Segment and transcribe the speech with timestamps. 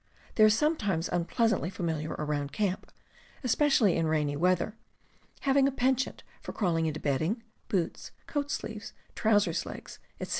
[0.33, 2.91] They are sometimes unpleasantly familiar around camp,
[3.43, 4.75] especially in rainy weather,
[5.41, 10.29] having a penchant for crawling into bedding, boots, coat sleeves, trousers' legs, etc.